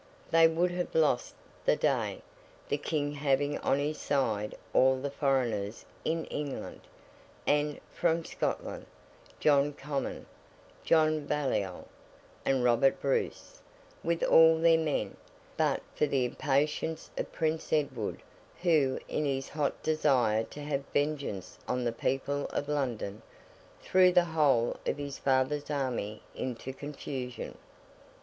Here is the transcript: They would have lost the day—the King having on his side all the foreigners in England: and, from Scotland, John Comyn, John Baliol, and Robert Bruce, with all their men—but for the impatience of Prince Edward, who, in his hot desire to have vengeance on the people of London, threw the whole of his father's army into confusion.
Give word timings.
They 0.31 0.47
would 0.47 0.71
have 0.71 0.95
lost 0.95 1.35
the 1.63 1.75
day—the 1.75 2.77
King 2.79 3.11
having 3.11 3.59
on 3.59 3.77
his 3.77 3.99
side 3.99 4.55
all 4.73 4.99
the 4.99 5.11
foreigners 5.11 5.85
in 6.03 6.25
England: 6.25 6.81
and, 7.45 7.79
from 7.93 8.25
Scotland, 8.25 8.87
John 9.39 9.73
Comyn, 9.73 10.25
John 10.83 11.27
Baliol, 11.27 11.85
and 12.43 12.63
Robert 12.63 12.99
Bruce, 12.99 13.61
with 14.03 14.23
all 14.23 14.57
their 14.57 14.75
men—but 14.79 15.83
for 15.93 16.07
the 16.07 16.25
impatience 16.25 17.11
of 17.15 17.31
Prince 17.31 17.71
Edward, 17.71 18.23
who, 18.63 18.97
in 19.07 19.25
his 19.25 19.49
hot 19.49 19.83
desire 19.83 20.43
to 20.45 20.61
have 20.63 20.81
vengeance 20.93 21.59
on 21.67 21.83
the 21.83 21.91
people 21.91 22.47
of 22.47 22.67
London, 22.67 23.21
threw 23.83 24.11
the 24.11 24.23
whole 24.25 24.77
of 24.83 24.97
his 24.97 25.19
father's 25.19 25.69
army 25.69 26.23
into 26.33 26.73
confusion. 26.73 27.55